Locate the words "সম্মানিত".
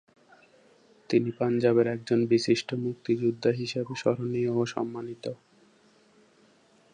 4.65-5.25